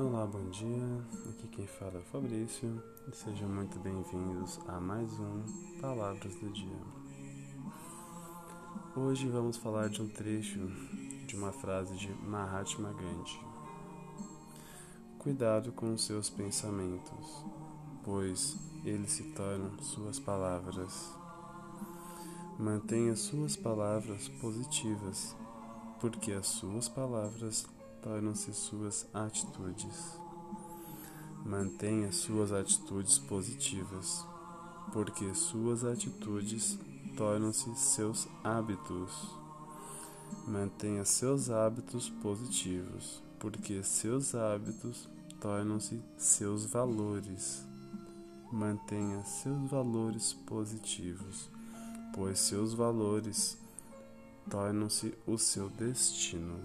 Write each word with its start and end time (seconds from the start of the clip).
Olá, 0.00 0.24
bom 0.24 0.48
dia. 0.50 1.04
Aqui 1.28 1.48
quem 1.48 1.66
fala 1.66 1.94
é 1.94 1.98
o 1.98 2.02
Fabrício 2.04 2.80
e 3.10 3.16
sejam 3.16 3.48
muito 3.48 3.80
bem-vindos 3.80 4.60
a 4.68 4.78
mais 4.78 5.10
um 5.18 5.42
Palavras 5.80 6.36
do 6.36 6.48
Dia. 6.50 6.80
Hoje 8.94 9.28
vamos 9.28 9.56
falar 9.56 9.88
de 9.88 10.00
um 10.00 10.08
trecho 10.08 10.60
de 11.26 11.34
uma 11.34 11.50
frase 11.50 11.96
de 11.96 12.12
Mahatma 12.12 12.92
Gandhi. 12.92 13.40
Cuidado 15.18 15.72
com 15.72 15.92
os 15.92 16.04
seus 16.04 16.30
pensamentos, 16.30 17.44
pois 18.04 18.56
eles 18.84 19.10
se 19.10 19.24
tornam 19.32 19.76
suas 19.80 20.20
palavras. 20.20 21.12
Mantenha 22.56 23.16
suas 23.16 23.56
palavras 23.56 24.28
positivas, 24.28 25.34
porque 25.98 26.30
as 26.30 26.46
suas 26.46 26.88
palavras 26.88 27.66
tornam-se 28.02 28.52
suas 28.52 29.06
atitudes. 29.12 30.18
Mantenha 31.44 32.12
suas 32.12 32.52
atitudes 32.52 33.18
positivas, 33.18 34.26
porque 34.92 35.34
suas 35.34 35.84
atitudes 35.84 36.78
tornam-se 37.16 37.74
seus 37.76 38.28
hábitos. 38.44 39.36
Mantenha 40.46 41.04
seus 41.04 41.50
hábitos 41.50 42.08
positivos, 42.08 43.22
porque 43.38 43.82
seus 43.82 44.34
hábitos 44.34 45.08
tornam-se 45.40 46.02
seus 46.16 46.64
valores. 46.66 47.64
Mantenha 48.50 49.24
seus 49.24 49.70
valores 49.70 50.32
positivos, 50.32 51.50
pois 52.14 52.38
seus 52.38 52.74
valores 52.74 53.58
tornam-se 54.48 55.14
o 55.26 55.36
seu 55.36 55.68
destino. 55.68 56.58